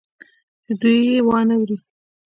چې 0.65 0.71
دوى 0.81 0.97
يې 1.09 1.17
وانه 1.27 1.55
وري. 1.59 1.77